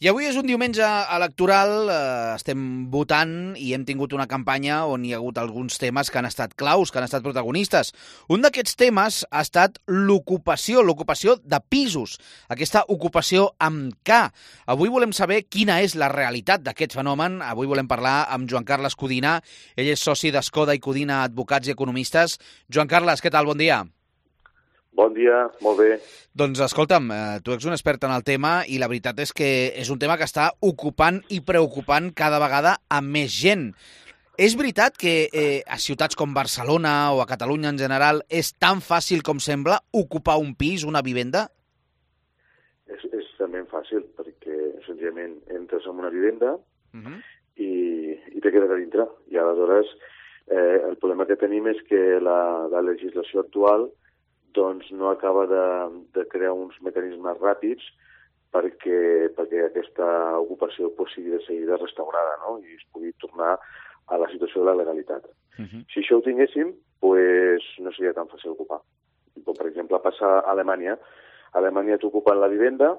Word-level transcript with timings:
I 0.00 0.08
avui 0.08 0.24
és 0.24 0.36
un 0.40 0.46
diumenge 0.48 0.86
electoral, 1.12 1.90
eh, 1.92 2.32
estem 2.32 2.60
votant 2.88 3.52
i 3.60 3.74
hem 3.76 3.82
tingut 3.84 4.14
una 4.16 4.24
campanya 4.30 4.78
on 4.88 5.04
hi 5.04 5.12
ha 5.12 5.18
hagut 5.18 5.36
alguns 5.36 5.76
temes 5.76 6.08
que 6.08 6.16
han 6.16 6.24
estat 6.24 6.54
claus, 6.56 6.88
que 6.88 6.96
han 6.96 7.04
estat 7.04 7.20
protagonistes. 7.20 7.92
Un 8.32 8.40
d'aquests 8.40 8.78
temes 8.80 9.26
ha 9.28 9.42
estat 9.44 9.76
l'ocupació, 9.84 10.80
l'ocupació 10.80 11.36
de 11.44 11.60
pisos, 11.60 12.16
aquesta 12.48 12.86
ocupació 12.88 13.50
amb 13.60 13.92
K. 14.02 14.22
Avui 14.72 14.88
volem 14.88 15.12
saber 15.12 15.42
quina 15.52 15.82
és 15.84 15.92
la 15.94 16.08
realitat 16.08 16.64
d'aquest 16.64 16.96
fenomen. 16.96 17.42
Avui 17.44 17.68
volem 17.68 17.86
parlar 17.86 18.24
amb 18.32 18.48
Joan 18.48 18.64
Carles 18.64 18.96
Codina. 18.96 19.42
Ell 19.76 19.92
és 19.92 20.00
soci 20.00 20.32
d'Escoda 20.32 20.72
i 20.72 20.80
Codina 20.80 21.26
Advocats 21.28 21.68
i 21.68 21.76
Economistes. 21.76 22.40
Joan 22.72 22.88
Carles, 22.88 23.20
què 23.20 23.28
tal? 23.28 23.44
Bon 23.44 23.58
dia. 23.58 23.84
Bon 23.84 23.84
dia, 23.84 23.99
molt 25.64 25.80
bé. 25.80 25.96
Doncs 26.36 26.60
escolta'm, 26.60 27.10
eh, 27.10 27.38
tu 27.42 27.54
ets 27.54 27.66
un 27.66 27.72
expert 27.72 28.04
en 28.04 28.12
el 28.12 28.22
tema 28.22 28.60
i 28.68 28.78
la 28.78 28.88
veritat 28.88 29.18
és 29.18 29.32
que 29.32 29.48
és 29.74 29.90
un 29.90 29.98
tema 29.98 30.16
que 30.16 30.28
està 30.28 30.50
ocupant 30.60 31.22
i 31.28 31.40
preocupant 31.40 32.12
cada 32.14 32.38
vegada 32.38 32.76
a 32.88 33.00
més 33.00 33.32
gent. 33.32 33.70
És 34.40 34.54
veritat 34.56 34.96
que 34.96 35.28
eh, 35.32 35.60
a 35.68 35.76
ciutats 35.76 36.16
com 36.16 36.32
Barcelona 36.32 37.12
o 37.12 37.20
a 37.20 37.26
Catalunya 37.28 37.72
en 37.74 37.78
general 37.80 38.22
és 38.28 38.54
tan 38.56 38.80
fàcil 38.80 39.20
com 39.26 39.40
sembla 39.42 39.80
ocupar 39.92 40.38
un 40.40 40.54
pis, 40.54 40.84
una 40.88 41.02
vivenda? 41.02 41.48
És, 42.88 43.04
és 43.12 43.26
també 43.36 43.60
fàcil, 43.68 44.06
perquè 44.16 44.56
senzillament 44.86 45.36
entres 45.52 45.84
en 45.84 46.00
una 46.00 46.08
vivenda 46.14 46.54
uh 46.56 47.00
-huh. 47.00 47.18
i, 47.56 48.16
i 48.36 48.40
te 48.40 48.50
quedes 48.50 48.70
a 48.70 48.80
dintre. 48.80 49.06
I 49.28 49.36
aleshores 49.36 49.86
eh, 50.46 50.80
el 50.88 50.96
problema 50.96 51.26
que 51.26 51.36
tenim 51.36 51.66
és 51.66 51.82
que 51.88 52.20
la, 52.20 52.68
la 52.70 52.82
legislació 52.82 53.40
actual 53.40 53.90
doncs 54.54 54.90
no 54.90 55.10
acaba 55.10 55.46
de, 55.46 55.64
de 56.14 56.26
crear 56.28 56.52
uns 56.52 56.76
mecanismes 56.82 57.38
ràpids 57.40 57.84
perquè, 58.50 59.30
perquè 59.36 59.64
aquesta 59.66 60.06
ocupació 60.40 60.90
pues, 60.96 61.14
sigui 61.14 61.30
de 61.34 61.42
seguida 61.46 61.78
restaurada 61.78 62.36
no? 62.44 62.58
i 62.64 62.74
es 62.76 62.84
pugui 62.92 63.12
tornar 63.22 63.56
a 64.10 64.18
la 64.18 64.28
situació 64.32 64.62
de 64.62 64.70
la 64.70 64.78
legalitat. 64.82 65.26
Uh 65.58 65.64
-huh. 65.64 65.82
Si 65.92 66.00
això 66.00 66.18
ho 66.18 66.22
tinguéssim, 66.22 66.74
pues, 66.98 67.62
no 67.78 67.92
seria 67.92 68.12
tan 68.12 68.28
fàcil 68.28 68.50
ocupar. 68.50 68.80
Com, 69.44 69.54
per 69.54 69.66
exemple, 69.66 69.98
passa 70.00 70.26
a 70.26 70.50
Alemanya. 70.50 70.98
A 71.52 71.58
Alemanya 71.58 71.98
t'ocupen 71.98 72.40
la 72.40 72.48
vivenda 72.48 72.98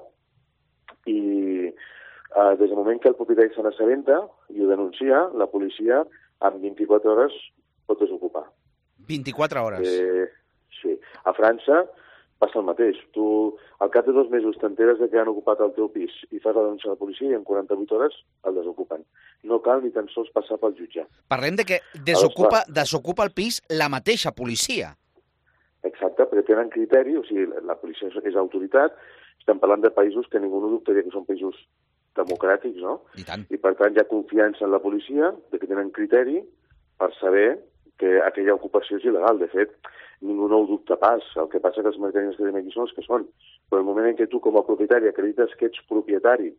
i 1.06 1.68
eh, 1.68 2.54
des 2.58 2.68
del 2.68 2.76
moment 2.76 3.00
que 3.00 3.08
el 3.08 3.14
propietari 3.14 3.54
se 3.54 3.62
n'assabenta 3.62 4.28
i 4.48 4.62
ho 4.62 4.68
denuncia, 4.68 5.28
la 5.34 5.46
policia 5.46 6.06
en 6.40 6.60
24 6.60 7.12
hores 7.12 7.32
pot 7.86 8.00
desocupar. 8.00 8.44
24 9.08 9.64
hores? 9.64 9.88
Eh, 9.88 10.28
Sí. 10.82 10.96
A 11.24 11.34
França 11.36 11.84
passa 12.42 12.58
el 12.58 12.66
mateix. 12.66 12.98
Tu, 13.14 13.24
al 13.84 13.90
cap 13.94 14.06
de 14.08 14.14
dos 14.16 14.30
mesos, 14.32 14.56
t'enteres 14.58 14.98
que 15.02 15.20
han 15.20 15.30
ocupat 15.30 15.62
el 15.62 15.74
teu 15.76 15.88
pis 15.94 16.14
i 16.30 16.40
fas 16.42 16.56
la 16.56 16.64
denúncia 16.66 16.90
a 16.90 16.96
la 16.96 17.00
policia 17.00 17.30
i 17.30 17.36
en 17.38 17.44
48 17.46 17.98
hores 17.98 18.16
el 18.48 18.58
desocupen. 18.58 19.04
No 19.46 19.60
cal 19.62 19.84
ni 19.84 19.92
tan 19.94 20.10
sols 20.10 20.32
passar 20.34 20.58
pel 20.62 20.74
jutge. 20.78 21.06
Parlem 21.30 21.60
de 21.60 21.66
que 21.68 21.78
desocupa, 22.08 22.64
desocupa 22.66 23.26
el 23.28 23.32
pis 23.36 23.62
la 23.70 23.88
mateixa 23.92 24.34
policia. 24.34 24.96
Exacte, 25.86 26.26
perquè 26.30 26.46
tenen 26.50 26.70
criteri, 26.70 27.16
o 27.18 27.24
sigui, 27.26 27.48
la 27.66 27.78
policia 27.78 28.10
és, 28.10 28.18
és 28.26 28.38
autoritat, 28.38 28.94
estem 29.42 29.58
parlant 29.62 29.82
de 29.82 29.90
països 29.94 30.28
que 30.30 30.42
ningú 30.42 30.60
no 30.62 30.70
dubtaria 30.70 31.02
que 31.02 31.14
són 31.14 31.26
països 31.26 31.58
democràtics, 32.18 32.82
no? 32.82 33.00
I 33.18 33.24
tant. 33.26 33.46
I 33.50 33.58
per 33.58 33.74
tant 33.78 33.94
hi 33.94 34.02
ha 34.02 34.10
confiança 34.10 34.66
en 34.66 34.74
la 34.74 34.82
policia, 34.82 35.32
de 35.50 35.58
que 35.58 35.70
tenen 35.70 35.90
criteri 35.94 36.42
per 37.00 37.10
saber 37.18 37.56
que 38.02 38.18
aquella 38.26 38.58
ocupació 38.58 38.98
és 38.98 39.06
il·legal. 39.06 39.38
De 39.38 39.48
fet, 39.54 39.78
ningú 40.26 40.50
no 40.50 40.62
ho 40.62 40.68
dubta 40.74 40.98
pas. 40.98 41.24
El 41.38 41.48
que 41.54 41.62
passa 41.62 41.82
que 41.82 41.92
els 41.94 42.02
mecanismes 42.02 42.52
que 42.52 42.62
aquí 42.62 42.74
són 42.74 42.88
els 42.88 42.94
que 42.98 43.06
són. 43.06 43.30
Però 43.70 43.80
el 43.80 43.88
moment 43.88 44.10
en 44.10 44.18
què 44.18 44.28
tu, 44.28 44.42
com 44.42 44.58
a 44.58 44.66
propietari, 44.66 45.08
acredites 45.08 45.54
que 45.58 45.70
ets 45.70 45.86
propietari 45.88 46.50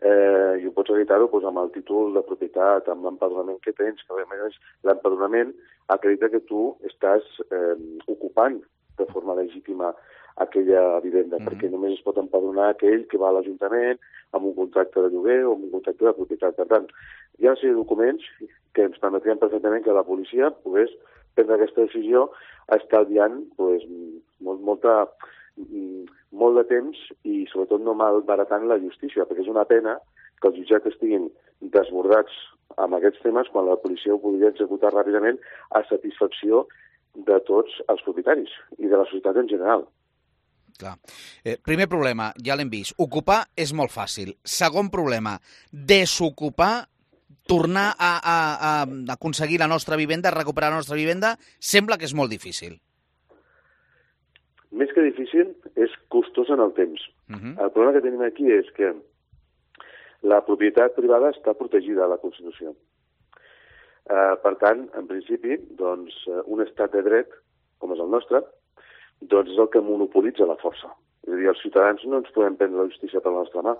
eh, 0.00 0.60
i 0.60 0.66
ho 0.66 0.72
pots 0.76 0.90
acreditar-ho 0.92 1.28
doncs, 1.30 1.46
amb 1.48 1.62
el 1.62 1.72
títol 1.76 2.12
de 2.16 2.24
propietat, 2.26 2.88
amb 2.92 3.06
l'empadronament 3.06 3.60
que 3.64 3.74
tens, 3.76 4.02
que 4.02 4.24
a 4.24 4.28
més 4.32 4.58
l'empadronament 4.88 5.54
acredita 5.92 6.30
que 6.32 6.42
tu 6.50 6.68
estàs 6.90 7.24
eh, 7.48 7.76
ocupant 8.12 8.60
de 8.98 9.08
forma 9.12 9.36
legítima 9.38 9.94
aquella 10.36 11.00
vivenda, 11.00 11.38
mm 11.38 11.40
-hmm. 11.40 11.48
perquè 11.48 11.70
només 11.70 11.92
es 11.94 12.04
pot 12.04 12.18
empadronar 12.18 12.68
aquell 12.70 13.06
que 13.08 13.18
va 13.18 13.28
a 13.28 13.32
l'Ajuntament 13.32 13.98
amb 14.32 14.44
un 14.46 14.54
contracte 14.54 15.00
de 15.00 15.08
lloguer 15.08 15.46
o 15.46 15.52
amb 15.52 15.64
un 15.64 15.70
contracte 15.70 16.04
de 16.04 16.12
propietat. 16.12 16.56
Per 16.56 16.66
tant, 16.66 16.86
hi 17.38 17.48
ha 17.48 17.56
sèrie 17.56 17.74
de 17.74 17.80
documents 17.80 18.24
que 18.76 18.86
ens 18.88 19.00
permetrien 19.02 19.40
perfectament 19.40 19.84
que 19.84 19.94
la 19.96 20.04
policia 20.06 20.50
pogués 20.64 20.92
prendre 21.36 21.56
aquesta 21.58 21.84
decisió 21.86 22.26
estalviant 22.76 23.42
pues, 23.56 23.84
molt, 24.44 24.62
molta, 24.64 24.96
molt 25.56 26.60
de 26.60 26.64
temps 26.70 27.02
i 27.24 27.44
sobretot 27.52 27.84
no 27.84 27.96
malbaratant 27.96 28.66
la 28.68 28.80
justícia, 28.82 29.26
perquè 29.28 29.44
és 29.44 29.52
una 29.52 29.66
pena 29.68 29.98
que 30.40 30.50
els 30.50 30.58
jutjats 30.60 30.90
estiguin 30.92 31.28
desbordats 31.72 32.32
amb 32.82 32.96
aquests 32.98 33.22
temes 33.24 33.48
quan 33.52 33.68
la 33.68 33.78
policia 33.80 34.14
ho 34.14 34.20
podria 34.20 34.50
executar 34.52 34.92
ràpidament 34.92 35.38
a 35.76 35.84
satisfacció 35.88 36.66
de 37.28 37.38
tots 37.48 37.78
els 37.88 38.02
propietaris 38.04 38.52
i 38.78 38.90
de 38.90 38.96
la 38.96 39.06
societat 39.08 39.38
en 39.40 39.48
general. 39.48 39.86
Clar. 40.76 40.98
Eh, 41.40 41.56
primer 41.64 41.86
problema, 41.88 42.32
ja 42.44 42.56
l'hem 42.56 42.68
vist. 42.68 42.92
Ocupar 43.00 43.46
és 43.56 43.72
molt 43.72 43.94
fàcil. 43.94 44.34
Segon 44.44 44.90
problema, 44.92 45.38
desocupar 45.72 46.84
tornar 47.46 47.94
a, 47.98 48.12
a, 48.18 48.36
a 48.68 49.14
aconseguir 49.14 49.60
la 49.60 49.68
nostra 49.70 49.96
vivenda, 49.96 50.30
recuperar 50.34 50.70
la 50.70 50.82
nostra 50.82 50.96
vivenda, 50.96 51.36
sembla 51.58 51.98
que 51.98 52.08
és 52.08 52.14
molt 52.14 52.30
difícil. 52.30 52.76
Més 54.76 54.90
que 54.92 55.04
difícil, 55.06 55.54
és 55.78 55.92
costós 56.12 56.50
en 56.52 56.60
el 56.60 56.74
temps. 56.74 57.00
Uh 57.30 57.36
-huh. 57.36 57.54
El 57.64 57.70
problema 57.70 57.94
que 57.94 58.04
tenim 58.04 58.22
aquí 58.22 58.50
és 58.50 58.66
que 58.76 58.94
la 60.22 60.44
propietat 60.44 60.94
privada 60.94 61.30
està 61.30 61.54
protegida 61.54 62.04
a 62.04 62.08
la 62.08 62.18
Constitució. 62.18 62.74
Uh, 64.06 64.36
per 64.42 64.54
tant, 64.56 64.88
en 64.94 65.06
principi, 65.06 65.56
doncs, 65.78 66.14
un 66.44 66.62
estat 66.62 66.92
de 66.92 67.02
dret, 67.02 67.28
com 67.78 67.92
és 67.92 67.98
el 67.98 68.10
nostre, 68.10 68.42
doncs 69.20 69.50
és 69.50 69.58
el 69.58 69.68
que 69.72 69.80
monopolitza 69.80 70.46
la 70.46 70.58
força. 70.60 70.92
És 71.26 71.32
a 71.32 71.36
dir, 71.36 71.48
els 71.48 71.62
ciutadans 71.62 72.04
no 72.04 72.18
ens 72.18 72.30
podem 72.34 72.56
prendre 72.56 72.84
la 72.84 72.90
justícia 72.92 73.20
per 73.20 73.32
la 73.32 73.42
nostra 73.42 73.62
mà. 73.66 73.74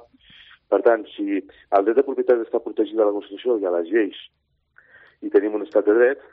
Per 0.72 0.80
tant, 0.82 1.04
si 1.14 1.38
el 1.38 1.84
dret 1.86 1.98
de 1.98 2.06
propietat 2.06 2.40
està 2.42 2.62
protegit 2.62 2.98
a 2.98 3.06
la 3.06 3.14
Constitució 3.14 3.58
i 3.60 3.66
a 3.66 3.74
les 3.78 3.92
lleis 3.92 4.18
i 5.24 5.30
tenim 5.32 5.54
un 5.56 5.64
estat 5.64 5.86
de 5.86 5.94
dret, 5.96 6.24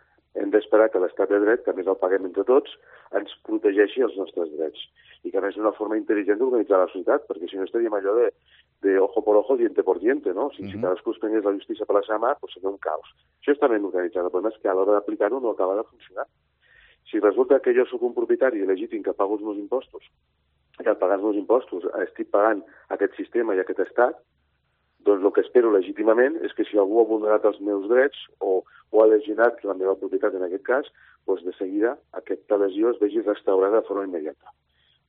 hem 0.42 0.50
d'esperar 0.54 0.90
que 0.90 1.02
l'estat 1.02 1.30
de 1.30 1.40
dret, 1.44 1.62
que 1.64 1.72
a 1.72 1.78
més 1.78 1.88
el 1.88 2.00
paguem 2.02 2.26
entre 2.26 2.44
tots, 2.48 2.74
ens 3.20 3.34
protegeixi 3.48 4.02
els 4.06 4.16
nostres 4.18 4.50
drets. 4.56 4.82
I 5.24 5.32
que 5.32 5.40
a 5.40 5.44
més 5.46 5.54
és 5.54 5.62
una 5.62 5.74
forma 5.78 5.98
intel·ligent 6.00 6.40
d'organitzar 6.40 6.80
la 6.82 6.90
societat, 6.90 7.28
perquè 7.30 7.50
si 7.50 7.60
no 7.60 7.68
estaríem 7.68 7.94
allò 7.94 8.16
de, 8.18 8.32
de 8.86 8.98
ojo 9.00 9.22
por 9.22 9.38
ojo, 9.44 9.58
diente 9.62 9.86
por 9.86 10.02
diente, 10.02 10.34
no? 10.34 10.50
Si, 10.56 10.64
uh 10.64 10.66
-huh. 10.66 10.72
si 10.72 10.82
cadascú 10.82 11.12
es 11.12 11.20
prengués 11.20 11.46
la 11.46 11.54
justícia 11.54 11.86
per 11.86 11.96
la 11.96 12.04
seva 12.08 12.20
mà, 12.26 12.32
doncs 12.42 12.54
seria 12.54 12.70
un 12.70 12.78
caos. 12.78 13.08
Això 13.42 13.54
està 13.54 13.70
ben 13.70 13.86
organitzat. 13.86 14.26
El 14.26 14.32
problema 14.32 14.54
és 14.56 14.62
que 14.62 14.70
a 14.70 14.74
l'hora 14.74 14.94
d'aplicar-ho 14.94 15.40
no 15.40 15.50
acaba 15.52 15.76
de 15.76 15.84
funcionar. 15.84 16.26
Si 17.10 17.20
resulta 17.20 17.60
que 17.60 17.76
jo 17.78 17.86
sóc 17.86 18.02
un 18.02 18.14
propietari 18.14 18.66
legítim 18.66 19.04
que 19.04 19.14
pago 19.14 19.36
els 19.36 19.44
meus 19.44 19.58
impostos 19.58 20.04
i 20.82 20.88
al 20.88 20.98
pagar 20.98 21.20
els 21.20 21.26
meus 21.26 21.38
impostos 21.38 21.86
estic 22.02 22.32
pagant 22.34 22.64
aquest 22.96 23.14
sistema 23.20 23.54
i 23.54 23.62
aquest 23.62 23.84
estat, 23.86 24.18
doncs 25.06 25.26
el 25.26 25.34
que 25.36 25.44
espero 25.44 25.72
legítimament 25.74 26.40
és 26.48 26.56
que 26.58 26.66
si 26.66 26.80
algú 26.80 27.02
ha 27.02 27.10
vulnerat 27.10 27.46
els 27.46 27.60
meus 27.62 27.86
drets 27.92 28.20
o, 28.40 28.64
o 28.64 29.04
ha 29.04 29.08
lesionat 29.12 29.62
la 29.68 29.76
meva 29.78 29.98
propietat 30.00 30.36
en 30.38 30.48
aquest 30.48 30.66
cas, 30.68 30.90
doncs 31.28 31.44
de 31.46 31.54
seguida 31.60 31.96
aquesta 32.20 32.58
lesió 32.62 32.94
es 32.94 33.00
vegi 33.04 33.22
restaurada 33.22 33.82
de 33.82 33.88
forma 33.90 34.08
immediata. 34.08 34.54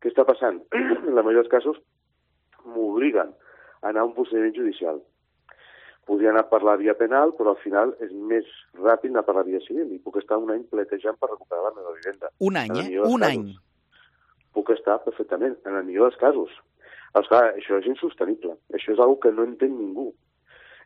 Què 0.03 0.11
està 0.13 0.27
passant? 0.29 0.61
en 0.77 1.15
la 1.15 1.23
majoria 1.23 1.43
dels 1.43 1.53
casos 1.53 1.81
m'obliguen 2.65 3.33
a 3.33 3.91
anar 3.91 4.05
a 4.05 4.09
un 4.11 4.15
procediment 4.17 4.55
judicial. 4.57 5.01
Podria 6.05 6.35
anar 6.35 6.45
per 6.51 6.61
la 6.67 6.77
via 6.77 6.93
penal, 6.99 7.33
però 7.39 7.55
al 7.55 7.63
final 7.63 7.95
és 8.05 8.11
més 8.13 8.49
ràpid 8.77 9.15
anar 9.15 9.25
per 9.25 9.39
la 9.39 9.45
via 9.47 9.63
civil 9.65 9.95
i 9.95 10.03
puc 10.05 10.19
estar 10.21 10.37
un 10.43 10.53
any 10.53 10.67
pletejant 10.69 11.17
per 11.21 11.31
recuperar 11.31 11.71
la 11.71 11.77
meva 11.79 11.95
vivenda. 11.97 12.29
Un 12.45 12.59
any, 12.61 12.75
eh? 12.83 12.89
Un 13.01 13.25
casos. 13.25 13.31
any. 13.31 13.47
Puc 14.55 14.71
estar 14.71 15.01
perfectament, 15.05 15.57
en 15.67 15.77
el 15.81 15.85
millor 15.89 16.11
dels 16.11 16.21
casos. 16.21 16.55
Doncs 17.15 17.31
clar, 17.31 17.45
això 17.55 17.79
és 17.79 17.87
insostenible. 17.91 18.57
Això 18.75 18.95
és 18.95 19.03
una 19.03 19.21
que 19.23 19.31
no 19.33 19.47
entén 19.47 19.77
ningú. 19.79 20.09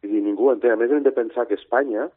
És 0.02 0.10
dir, 0.10 0.20
ningú 0.24 0.50
entén. 0.52 0.74
A 0.74 0.80
més, 0.80 0.92
hem 0.92 1.06
de 1.06 1.14
pensar 1.14 1.46
que 1.48 1.56
Espanya 1.56 2.08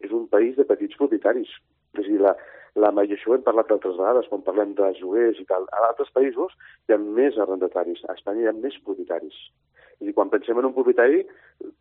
és 0.00 0.14
un 0.16 0.26
país 0.32 0.56
de 0.56 0.64
petits 0.64 0.96
propietaris. 0.96 1.50
És 1.98 2.06
a 2.06 2.08
dir, 2.08 2.20
la, 2.24 2.32
la, 2.80 2.92
i 3.04 3.12
això 3.12 3.32
ho 3.32 3.36
hem 3.36 3.44
parlat 3.44 3.72
altres 3.74 3.98
vegades, 3.98 4.28
quan 4.30 4.46
parlem 4.46 4.72
de 4.78 4.88
lloguers 5.00 5.42
i 5.42 5.44
tal. 5.50 5.68
A 5.76 5.90
altres 5.90 6.12
països 6.16 6.56
hi 6.88 6.96
ha 6.96 7.00
més 7.02 7.36
arrendataris. 7.36 8.00
A 8.08 8.16
Espanya 8.16 8.46
hi 8.46 8.50
ha 8.50 8.56
més 8.56 8.80
propietaris. 8.86 9.36
És 10.00 10.08
dir, 10.08 10.16
quan 10.16 10.32
pensem 10.32 10.56
en 10.56 10.70
un 10.70 10.74
propietari, 10.76 11.20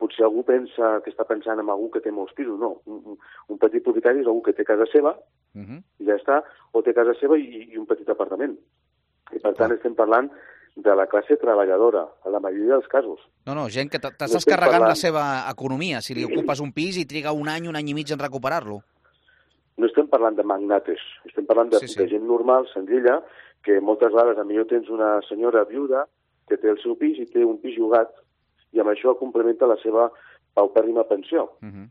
potser 0.04 0.26
algú 0.28 0.44
pensa 0.44 0.98
que 1.06 1.14
està 1.14 1.24
pensant 1.30 1.64
en 1.64 1.72
algú 1.72 1.88
que 1.94 2.04
té 2.04 2.12
molts 2.12 2.36
pisos. 2.36 2.60
No, 2.60 2.74
un, 2.92 3.16
un 3.48 3.62
petit 3.64 3.86
propietari 3.86 4.20
és 4.26 4.28
algú 4.28 4.44
que 4.50 4.58
té 4.58 4.68
casa 4.68 4.90
seva, 4.92 5.16
uh 5.56 5.64
-huh. 5.64 5.80
i 6.04 6.12
ja 6.12 6.20
està, 6.20 6.44
o 6.74 6.84
té 6.84 6.94
casa 6.94 7.16
seva 7.22 7.40
i, 7.40 7.70
i 7.72 7.78
un 7.78 7.88
petit 7.88 8.10
apartament. 8.10 8.58
I 9.36 9.42
per 9.44 9.54
tant 9.58 9.74
estem 9.76 9.96
parlant 9.96 10.30
de 10.80 10.96
la 10.96 11.08
classe 11.12 11.36
treballadora, 11.42 12.06
a 12.24 12.32
la 12.32 12.40
majoria 12.40 12.78
dels 12.78 12.88
casos. 12.88 13.20
No, 13.46 13.56
no, 13.58 13.68
gent 13.74 13.90
que 13.92 14.00
t'estàs 14.00 14.46
carregant 14.48 14.80
parlant... 14.80 14.94
la 14.94 15.00
seva 15.00 15.26
economia. 15.52 16.00
Si 16.02 16.16
li 16.16 16.24
ocupes 16.28 16.62
un 16.64 16.72
pis 16.76 16.98
i 17.02 17.06
triga 17.10 17.36
un 17.36 17.50
any, 17.52 17.68
un 17.68 17.76
any 17.76 17.92
i 17.92 17.98
mig 17.98 18.12
en 18.14 18.22
recuperar-lo. 18.22 18.80
No 19.80 19.88
estem 19.88 20.08
parlant 20.12 20.36
de 20.36 20.44
magnates, 20.44 21.04
estem 21.28 21.48
parlant 21.48 21.72
de, 21.72 21.80
sí, 21.84 21.92
sí. 21.92 22.00
de 22.02 22.10
gent 22.12 22.26
normal, 22.28 22.68
senzilla, 22.74 23.20
que 23.64 23.80
moltes 23.84 24.12
vegades 24.14 24.40
a 24.40 24.48
millor 24.48 24.68
tens 24.72 24.90
una 24.92 25.18
senyora 25.28 25.66
viuda 25.68 26.06
que 26.50 26.58
té 26.58 26.72
el 26.72 26.80
seu 26.84 26.96
pis 27.00 27.20
i 27.20 27.28
té 27.32 27.44
un 27.46 27.60
pis 27.62 27.78
llogat 27.80 28.12
i 28.76 28.82
amb 28.82 28.92
això 28.92 29.16
complementa 29.20 29.70
la 29.70 29.78
seva 29.84 30.10
paupèrrima 30.58 31.06
pensió. 31.08 31.50
Uh 31.62 31.70
-huh. 31.70 31.88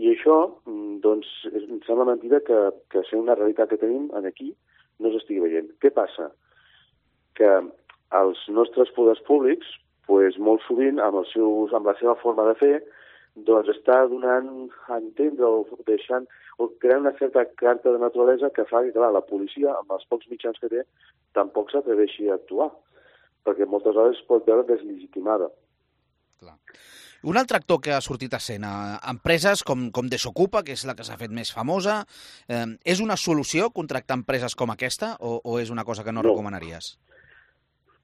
I 0.00 0.14
això, 0.14 0.36
mm, 0.64 1.00
doncs, 1.00 1.26
em 1.52 1.80
sembla 1.86 2.04
mentida 2.04 2.40
que, 2.40 2.58
que 2.88 3.02
ser 3.10 3.18
una 3.18 3.34
realitat 3.34 3.68
que 3.68 3.76
tenim 3.76 4.10
en 4.14 4.26
aquí 4.26 4.54
no 4.98 5.10
s'estigui 5.10 5.40
veient. 5.40 5.68
Què 5.80 5.90
passa? 5.90 6.30
Que 7.40 7.52
els 8.20 8.40
nostres 8.52 8.92
poders 8.96 9.22
públics, 9.26 9.68
pues, 10.10 10.38
molt 10.38 10.62
sovint, 10.66 11.00
amb, 11.00 11.22
els 11.22 11.32
seus, 11.32 11.72
amb 11.76 11.88
la 11.88 11.96
seva 12.00 12.16
forma 12.20 12.46
de 12.50 12.56
fer, 12.60 12.74
doncs 13.46 13.70
està 13.72 14.02
donant 14.10 14.50
a 14.90 14.98
entendre 14.98 15.46
o 15.46 15.80
deixant 15.86 16.26
o 16.60 16.68
creant 16.82 17.06
una 17.06 17.16
certa 17.18 17.44
carta 17.62 17.92
de 17.94 18.00
naturalesa 18.02 18.50
que 18.54 18.66
fa 18.68 18.82
que, 18.84 18.92
clar, 18.96 19.12
la 19.14 19.24
policia, 19.24 19.72
amb 19.78 19.94
els 19.96 20.06
pocs 20.10 20.28
mitjans 20.32 20.58
que 20.60 20.68
té, 20.72 20.84
tampoc 21.38 21.70
s'atreveixi 21.72 22.28
a 22.28 22.36
actuar, 22.36 22.68
perquè 23.46 23.66
moltes 23.66 23.94
vegades 23.94 24.18
es 24.18 24.26
pot 24.28 24.44
veure 24.48 24.66
deslegitimada. 24.68 25.48
Clar. 26.42 26.56
Un 27.30 27.36
altre 27.36 27.58
actor 27.60 27.80
que 27.84 27.92
ha 27.92 28.00
sortit 28.00 28.32
a 28.32 28.40
escena, 28.40 28.72
empreses 29.12 29.62
com, 29.68 29.90
com 29.92 30.08
Desocupa, 30.08 30.62
que 30.64 30.72
és 30.72 30.86
la 30.88 30.94
que 30.96 31.04
s'ha 31.04 31.18
fet 31.20 31.32
més 31.36 31.52
famosa, 31.52 32.00
eh, 32.48 32.64
és 32.88 33.02
una 33.04 33.16
solució 33.20 33.68
contractar 33.76 34.16
empreses 34.16 34.56
com 34.56 34.72
aquesta 34.72 35.14
o, 35.20 35.36
o 35.44 35.58
és 35.60 35.72
una 35.72 35.84
cosa 35.84 36.04
que 36.04 36.14
no, 36.16 36.24
no. 36.24 36.32
recomanaries? 36.32 36.94
No, 36.96 37.09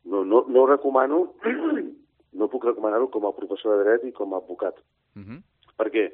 no, 0.07 0.45
no 0.49 0.63
ho 0.63 0.67
recomano, 0.71 1.35
no 2.39 2.49
puc 2.53 2.65
recomanar-ho 2.69 3.11
com 3.11 3.27
a 3.27 3.35
professor 3.37 3.77
de 3.77 3.85
dret 3.85 4.09
i 4.09 4.15
com 4.17 4.35
a 4.35 4.41
advocat. 4.43 4.79
Uh 5.17 5.23
-huh. 5.23 5.41
Per 5.77 5.89
què? 5.91 6.13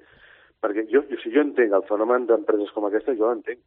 Perquè 0.62 0.87
jo, 0.91 1.03
si 1.23 1.31
jo 1.35 1.41
entenc 1.41 1.73
el 1.73 1.89
fenomen 1.91 2.27
d'empreses 2.27 2.71
com 2.73 2.85
aquesta, 2.85 3.15
jo 3.15 3.29
l'entenc. 3.29 3.59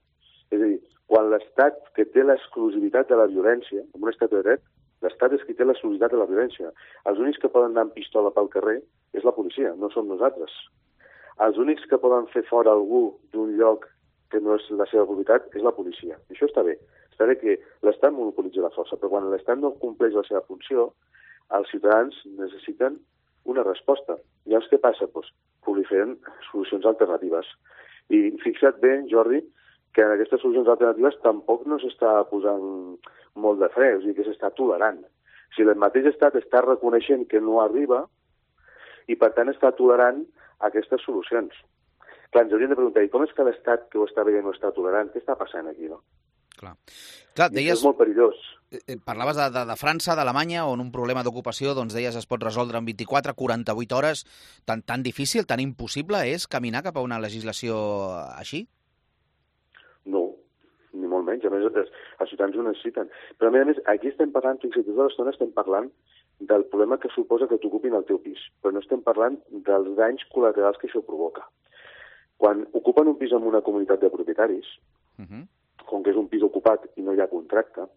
És 0.52 0.62
a 0.62 0.66
dir, 0.66 0.80
quan 1.08 1.30
l'Estat 1.30 1.76
que 1.96 2.06
té 2.06 2.24
l'exclusivitat 2.24 3.10
de 3.10 3.16
la 3.16 3.28
violència, 3.28 3.82
en 3.82 4.04
un 4.04 4.10
estat 4.10 4.32
de 4.32 4.42
dret, 4.42 4.62
L'Estat 5.04 5.36
és 5.36 5.44
qui 5.46 5.54
té 5.54 5.66
la 5.68 5.76
solidaritat 5.78 6.16
de 6.16 6.22
la 6.22 6.30
violència. 6.30 6.72
Els 7.10 7.20
únics 7.20 7.42
que 7.42 7.52
poden 7.52 7.74
anar 7.74 7.86
amb 7.86 7.96
pistola 7.98 8.32
pel 8.36 8.50
carrer 8.54 8.80
és 9.18 9.26
la 9.28 9.34
policia, 9.36 9.74
no 9.82 9.92
som 9.94 10.08
nosaltres. 10.08 10.54
Els 11.46 11.60
únics 11.62 11.84
que 11.92 12.00
poden 12.00 12.30
fer 12.34 12.46
fora 12.50 12.72
algú 12.72 13.04
d'un 13.36 13.52
lloc 13.60 13.90
que 14.32 14.40
no 14.42 14.56
és 14.56 14.70
la 14.80 14.88
seva 14.92 15.06
propietat 15.10 15.52
és 15.54 15.66
la 15.66 15.76
policia. 15.76 16.16
I 16.16 16.36
això 16.36 16.48
està 16.48 16.64
bé. 16.64 16.78
Està 17.16 17.30
bé 17.30 17.38
que 17.40 17.54
l'Estat 17.88 18.12
monopolitzi 18.12 18.60
la 18.60 18.74
força, 18.76 18.98
però 19.00 19.14
quan 19.14 19.30
l'Estat 19.32 19.62
no 19.62 19.72
compleix 19.80 20.18
la 20.18 20.26
seva 20.28 20.42
funció, 20.50 20.90
els 21.56 21.70
ciutadans 21.72 22.18
necessiten 22.36 22.98
una 23.48 23.64
resposta. 23.64 24.18
Llavors, 24.50 24.68
què 24.68 24.82
passa? 24.84 25.08
Pues, 25.14 25.30
proliferen 25.64 26.18
solucions 26.50 26.84
alternatives. 26.92 27.48
I 28.12 28.36
fixa't 28.44 28.82
bé, 28.84 28.98
Jordi, 29.12 29.40
que 29.96 30.04
en 30.04 30.12
aquestes 30.12 30.44
solucions 30.44 30.68
alternatives 30.68 31.16
tampoc 31.24 31.64
no 31.72 31.80
s'està 31.80 32.18
posant 32.28 32.66
molt 33.40 33.64
de 33.64 33.72
fre, 33.72 33.94
o 33.96 34.02
sigui 34.04 34.18
que 34.20 34.28
s'està 34.28 34.52
tolerant. 34.60 35.00
Si 35.56 35.64
el 35.64 35.72
mateix 35.80 36.12
estat 36.12 36.36
està 36.36 36.66
reconeixent 36.66 37.24
que 37.32 37.40
no 37.40 37.62
arriba 37.64 38.04
i 39.08 39.16
per 39.16 39.32
tant 39.38 39.54
està 39.54 39.72
tolerant 39.80 40.26
aquestes 40.68 41.08
solucions. 41.08 41.56
Clar, 42.34 42.44
ens 42.44 42.52
hauríem 42.52 42.76
de 42.76 42.80
preguntar, 42.82 43.06
i 43.08 43.12
com 43.14 43.24
és 43.24 43.32
que 43.32 43.48
l'estat 43.48 43.88
que 43.88 44.02
ho 44.02 44.10
està 44.10 44.28
veient 44.28 44.44
no 44.44 44.52
està 44.52 44.76
tolerant? 44.76 45.14
Què 45.14 45.24
està 45.24 45.40
passant 45.40 45.72
aquí, 45.72 45.88
no? 45.88 46.02
Clar. 46.60 46.76
Clar 47.36 47.50
deies... 47.54 47.80
és 47.80 47.84
molt 47.86 47.98
perillós. 48.00 48.38
Eh, 48.72 48.82
eh, 48.82 48.98
parlaves 48.98 49.38
de, 49.40 49.50
de, 49.54 49.66
de 49.70 49.76
França, 49.80 50.16
d'Alemanya, 50.18 50.66
on 50.70 50.82
un 50.84 50.92
problema 50.92 51.24
d'ocupació, 51.24 51.76
doncs 51.78 51.94
deies, 51.96 52.16
es 52.16 52.30
pot 52.30 52.44
resoldre 52.44 52.82
en 52.82 52.88
24, 52.88 53.36
48 53.36 54.00
hores. 54.00 54.26
Tan, 54.66 54.82
tan 54.82 55.04
difícil, 55.04 55.46
tan 55.46 55.64
impossible 55.64 56.26
és 56.32 56.48
caminar 56.48 56.86
cap 56.88 56.98
a 56.98 57.06
una 57.06 57.22
legislació 57.22 57.78
així? 58.40 58.66
molt 61.16 61.28
menys, 61.30 61.48
a 61.48 61.54
més 61.54 61.66
els, 61.70 61.92
els 62.20 62.32
ciutadans 62.32 62.58
ho 62.60 62.68
necessiten. 62.68 63.10
Però 63.40 63.50
a 63.50 63.56
més 63.56 63.66
a 63.66 63.70
més, 63.72 63.82
aquí 63.92 64.12
estem 64.12 64.32
parlant, 64.36 64.62
fins 64.62 64.78
i 64.78 64.86
tot 64.88 65.00
a 65.00 65.08
l'estona 65.08 65.34
estem 65.34 65.52
parlant 65.56 65.90
del 66.52 66.66
problema 66.72 67.00
que 67.00 67.12
suposa 67.16 67.48
que 67.52 67.60
t'ocupin 67.64 67.96
el 67.96 68.08
teu 68.10 68.20
pis, 68.24 68.42
però 68.62 68.76
no 68.76 68.84
estem 68.84 69.04
parlant 69.06 69.38
dels 69.68 69.94
danys 70.00 70.26
col·laterals 70.34 70.82
que 70.82 70.90
això 70.90 71.04
provoca. 71.06 71.46
Quan 72.42 72.66
ocupen 72.76 73.08
un 73.12 73.20
pis 73.22 73.32
en 73.36 73.48
una 73.48 73.64
comunitat 73.64 74.04
de 74.04 74.12
propietaris, 74.12 74.68
uh 75.18 75.22
mhm. 75.22 75.30
-huh. 75.32 75.46
Com 75.90 76.04
que 76.04 76.14
és 76.14 76.20
un 76.20 76.28
pis 76.32 76.44
ocupat 76.46 76.86
i 76.96 77.06
no 77.06 77.14
hi 77.14 77.22
ha 77.24 77.32
contracte, 77.32 77.88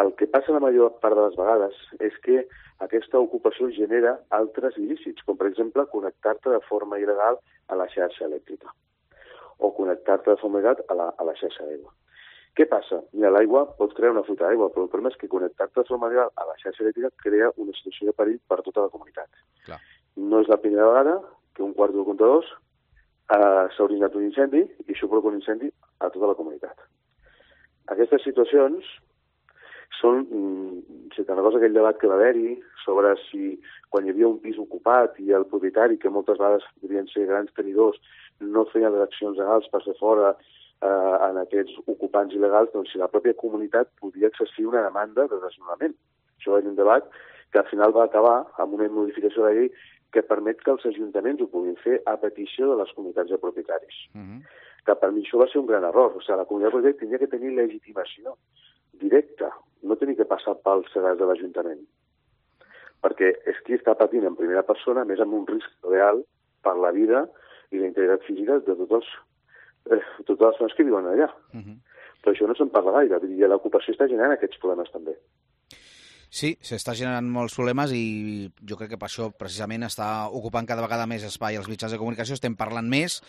el 0.00 0.12
que 0.18 0.26
passa 0.26 0.54
la 0.54 0.62
major 0.62 0.96
part 1.02 1.14
de 1.16 1.26
les 1.26 1.36
vegades 1.38 1.82
és 2.02 2.14
que 2.26 2.44
aquesta 2.86 3.20
ocupació 3.22 3.68
genera 3.76 4.16
altres 4.38 4.78
il·lícits, 4.80 5.22
com 5.26 5.38
per 5.38 5.50
exemple 5.50 5.86
connectar-te 5.92 6.50
de 6.50 6.62
forma 6.68 6.98
il·legal 6.98 7.38
a 7.68 7.78
la 7.78 7.86
xarxa 7.92 8.26
elèctrica 8.26 8.72
o 9.58 9.70
connectar-te 9.76 10.32
de 10.32 10.40
forma 10.40 10.58
il·legal 10.58 10.82
a 10.90 10.98
la, 10.98 11.12
a 11.14 11.28
la 11.28 11.36
xarxa 11.38 11.68
d'aigua. 11.68 11.92
Què 12.54 12.66
passa? 12.70 13.00
Mira, 13.12 13.32
l'aigua 13.34 13.64
pot 13.78 13.94
crear 13.94 14.12
una 14.14 14.22
fuita 14.26 14.46
d'aigua, 14.46 14.68
però 14.70 14.84
el 14.84 14.90
problema 14.90 15.10
és 15.10 15.18
que 15.18 15.30
connectar-te 15.30 15.80
de 15.80 15.88
forma 15.88 16.10
legal 16.10 16.30
a 16.38 16.46
la 16.46 16.54
xarxa 16.60 16.84
elèctrica 16.84 17.10
crea 17.22 17.50
una 17.62 17.74
situació 17.78 18.10
de 18.10 18.16
perill 18.18 18.40
per 18.50 18.60
tota 18.66 18.84
la 18.84 18.92
comunitat. 18.92 19.30
Clar. 19.66 19.80
No 20.30 20.42
és 20.42 20.50
la 20.50 20.60
primera 20.62 20.86
vegada 20.90 21.16
que 21.54 21.64
un 21.66 21.74
quart 21.74 21.94
de 21.94 22.04
comptadors 22.06 22.50
eh, 22.54 23.64
s'ha 23.74 23.86
originat 23.86 24.14
un 24.14 24.28
incendi 24.28 24.62
i 24.62 24.90
això 24.94 25.08
provoca 25.08 25.32
un 25.32 25.40
incendi 25.40 25.70
a 25.98 26.10
tota 26.14 26.30
la 26.30 26.38
comunitat. 26.38 26.86
Aquestes 27.92 28.24
situacions 28.24 28.86
són, 30.00 30.24
mm, 30.24 31.10
si 31.14 31.24
te'n 31.24 31.36
recordes 31.36 31.60
aquell 31.60 31.76
debat 31.76 31.98
que 32.00 32.08
va 32.10 32.16
haver-hi 32.18 32.56
sobre 32.84 33.14
si 33.28 33.58
quan 33.90 34.06
hi 34.06 34.10
havia 34.10 34.28
un 34.28 34.40
pis 34.42 34.58
ocupat 34.58 35.18
i 35.20 35.32
el 35.32 35.46
propietari, 35.46 35.98
que 35.98 36.10
moltes 36.10 36.38
vegades 36.38 36.64
devien 36.82 37.06
ser 37.12 37.26
grans 37.26 37.52
tenidors, 37.54 38.00
no 38.40 38.64
feien 38.72 38.92
les 38.92 39.06
accions 39.06 39.38
legals 39.38 39.68
per 39.72 39.82
ser 39.84 39.94
fora 40.00 40.34
eh, 40.34 41.14
en 41.28 41.38
aquests 41.44 41.78
ocupants 41.86 42.34
il·legals, 42.34 42.72
doncs 42.74 42.92
si 42.92 42.98
la 42.98 43.10
pròpia 43.12 43.38
comunitat 43.38 43.92
podia 44.00 44.28
exercir 44.32 44.66
una 44.66 44.82
demanda 44.82 45.28
de 45.30 45.40
desnonament. 45.46 45.94
Això 46.38 46.56
va 46.56 46.64
un 46.64 46.76
debat 46.80 47.08
que 47.52 47.62
al 47.62 47.70
final 47.70 47.94
va 47.94 48.08
acabar 48.08 48.38
amb 48.58 48.74
una 48.74 48.88
modificació 48.90 49.44
de 49.44 49.48
la 49.48 49.56
llei 49.60 49.70
que 50.14 50.22
permet 50.22 50.60
que 50.62 50.70
els 50.74 50.84
ajuntaments 50.90 51.42
ho 51.42 51.50
puguin 51.50 51.76
fer 51.82 52.00
a 52.10 52.16
petició 52.22 52.70
de 52.70 52.78
les 52.82 52.92
comunitats 52.96 53.30
de 53.30 53.38
propietaris. 53.38 53.96
Uh 54.14 54.18
mhm. 54.18 54.38
-huh. 54.38 54.62
Que 54.84 54.96
per 55.00 55.10
mi 55.12 55.24
això 55.24 55.40
va 55.40 55.48
ser 55.50 55.60
un 55.62 55.68
gran 55.70 55.84
error. 55.88 56.16
O 56.16 56.22
sigui, 56.22 56.38
la 56.38 56.46
comunitat 56.48 56.72
de 56.72 56.76
propietaris 56.76 57.00
tenia 57.02 57.20
que 57.22 57.30
tenir 57.32 57.54
legitimació 57.56 58.36
directa, 59.00 59.50
no 59.82 59.96
tenia 60.00 60.18
que 60.20 60.28
passar 60.28 60.56
pels 60.66 60.90
sedars 60.94 61.18
de 61.20 61.28
l'Ajuntament. 61.28 61.80
Perquè 63.04 63.30
és 63.50 63.60
qui 63.66 63.76
està 63.76 63.96
patint 63.98 64.24
en 64.28 64.36
primera 64.38 64.64
persona, 64.66 65.04
més 65.04 65.20
amb 65.20 65.36
un 65.36 65.46
risc 65.48 65.88
real 65.90 66.22
per 66.64 66.76
la 66.80 66.92
vida 66.96 67.26
i 67.72 67.80
la 67.80 67.90
integritat 67.90 68.24
física 68.28 68.60
de 68.60 68.76
tots 68.80 68.98
els 69.00 69.10
eh, 69.90 70.00
totes 70.24 70.40
les 70.40 70.46
persones 70.46 70.76
que 70.78 70.86
viuen 70.88 71.10
allà. 71.10 71.28
Uh 71.52 71.60
-huh. 71.60 71.76
Però 72.22 72.32
això 72.32 72.46
no 72.48 72.54
se'n 72.54 72.70
parla 72.70 72.92
gaire, 73.00 73.20
i 73.26 73.46
l'ocupació 73.46 73.92
està 73.92 74.08
generant 74.08 74.32
aquests 74.32 74.58
problemes 74.58 74.90
també. 74.90 75.16
Sí, 76.34 76.56
s'està 76.66 76.96
generant 76.98 77.28
molts 77.30 77.54
problemes 77.54 77.92
i 77.94 78.48
jo 78.66 78.74
crec 78.74 78.90
que 78.94 78.98
per 78.98 79.06
això 79.06 79.28
precisament 79.38 79.86
està 79.86 80.08
ocupant 80.34 80.66
cada 80.66 80.82
vegada 80.82 81.06
més 81.06 81.22
espai 81.22 81.54
als 81.54 81.68
mitjans 81.70 81.94
de 81.94 82.00
comunicació. 82.00 82.34
Estem 82.34 82.56
parlant 82.58 82.90
més 82.90 83.20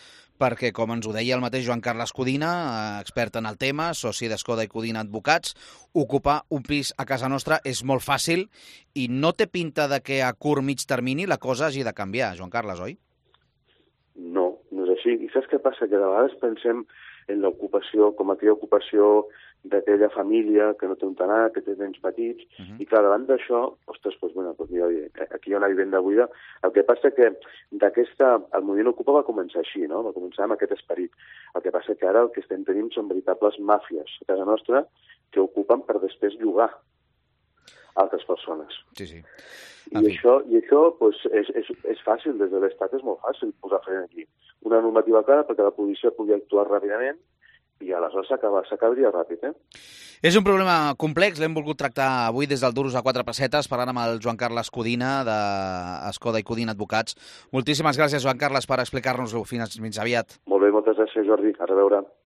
perquè, 0.42 0.72
com 0.74 0.90
ens 0.90 1.06
ho 1.06 1.14
deia 1.14 1.38
el 1.38 1.44
mateix 1.44 1.68
Joan 1.68 1.84
Carles 1.84 2.10
Codina, 2.16 2.50
expert 2.98 3.38
en 3.38 3.46
el 3.46 3.60
tema, 3.62 3.92
soci 3.94 4.26
d'Escoda 4.26 4.66
i 4.66 4.72
Codina 4.72 5.06
Advocats, 5.06 5.54
ocupar 5.94 6.40
un 6.50 6.66
pis 6.66 6.90
a 6.98 7.06
casa 7.06 7.30
nostra 7.30 7.62
és 7.64 7.84
molt 7.86 8.02
fàcil 8.02 8.48
i 8.98 9.06
no 9.06 9.32
té 9.38 9.46
pinta 9.46 9.86
de 9.86 10.02
que 10.02 10.22
a 10.26 10.34
curt 10.34 10.66
mig 10.66 10.82
termini 10.82 11.30
la 11.30 11.38
cosa 11.38 11.70
hagi 11.70 11.86
de 11.86 11.94
canviar, 11.94 12.34
Joan 12.34 12.50
Carles, 12.50 12.82
oi? 12.82 12.98
Sí, 15.06 15.14
i 15.22 15.28
saps 15.30 15.46
què 15.46 15.60
passa? 15.62 15.86
Que 15.86 15.94
de 15.94 16.02
vegades 16.02 16.34
pensem 16.40 16.80
en 17.30 17.42
l'ocupació 17.44 18.10
com 18.18 18.32
aquella 18.32 18.56
ocupació 18.56 19.28
d'aquella 19.64 20.08
família 20.14 20.72
que 20.78 20.86
no 20.86 20.94
té 20.94 21.06
un 21.06 21.16
tanat, 21.18 21.52
que 21.54 21.62
té 21.64 21.74
nens 21.78 21.98
petits, 22.02 22.44
uh 22.58 22.64
-huh. 22.64 22.80
i 22.80 22.86
clar, 22.86 23.02
davant 23.02 23.26
d'això, 23.26 23.60
ostres, 23.86 24.14
doncs, 24.20 24.34
bueno, 24.34 24.54
doncs 24.58 24.70
mira, 24.70 24.86
aquí 25.30 25.50
hi 25.50 25.54
ha 25.54 25.58
una 25.58 25.68
vivenda 25.68 25.98
buida. 25.98 26.28
El 26.62 26.72
que 26.72 26.84
passa 26.84 27.10
que 27.10 27.32
d'aquesta, 27.70 28.40
el 28.52 28.62
moviment 28.62 28.88
Ocupa 28.88 29.12
va 29.12 29.24
començar 29.30 29.60
així, 29.60 29.86
no? 29.86 30.02
Va 30.02 30.12
començar 30.12 30.44
amb 30.44 30.52
aquest 30.52 30.72
esperit. 30.72 31.12
El 31.54 31.62
que 31.62 31.70
passa 31.70 31.94
que 31.94 32.06
ara 32.06 32.22
el 32.22 32.30
que 32.30 32.40
estem 32.40 32.64
tenint 32.64 32.90
són 32.92 33.08
veritables 33.08 33.58
màfies 33.58 34.10
a 34.22 34.24
casa 34.32 34.44
nostra 34.44 34.86
que 35.30 35.40
ocupen 35.40 35.82
per 35.82 36.00
després 36.00 36.38
llogar 36.38 36.70
altres 37.94 38.24
persones. 38.24 38.72
Sí, 38.96 39.06
sí. 39.06 39.22
I 39.92 40.02
això, 40.10 40.42
i 40.50 40.58
això 40.58 40.80
pues, 40.98 41.16
és, 41.30 41.48
és, 41.54 41.68
és 41.84 42.00
fàcil, 42.02 42.38
des 42.38 42.50
de 42.50 42.58
l'Estat 42.58 42.94
és 42.94 43.04
molt 43.06 43.20
fàcil 43.22 43.52
posar 43.62 43.80
fre 43.84 44.02
aquí 44.02 44.26
una 44.66 44.80
normativa 44.82 45.22
clara 45.22 45.44
perquè 45.46 45.62
la 45.62 45.74
policia 45.74 46.10
pugui 46.16 46.34
actuar 46.34 46.66
ràpidament 46.66 47.18
i 47.84 47.92
aleshores 47.92 48.30
s'acabaria 48.30 49.12
ràpid. 49.14 49.44
Eh? 49.44 49.52
És 50.24 50.36
un 50.38 50.44
problema 50.46 50.94
complex, 50.96 51.40
l'hem 51.40 51.54
volgut 51.54 51.78
tractar 51.78 52.08
avui 52.26 52.48
des 52.48 52.62
del 52.64 52.74
Duros 52.76 52.96
a 52.96 53.02
quatre 53.04 53.24
pessetes, 53.28 53.68
parlant 53.68 53.92
amb 53.92 54.04
el 54.06 54.20
Joan 54.24 54.40
Carles 54.40 54.72
Codina, 54.72 55.18
d'Escoda 55.28 56.40
i 56.40 56.46
Codina 56.46 56.72
Advocats. 56.72 57.18
Moltíssimes 57.52 58.00
gràcies, 58.00 58.24
Joan 58.24 58.40
Carles, 58.40 58.66
per 58.66 58.80
explicar-nos-ho. 58.80 59.44
Fins, 59.44 59.76
fins 59.76 60.00
aviat. 60.00 60.38
Molt 60.48 60.64
bé, 60.64 60.72
moltes 60.72 60.96
gràcies, 60.96 61.28
Jordi. 61.28 61.52
A 61.60 61.68
reveure. 61.68 62.04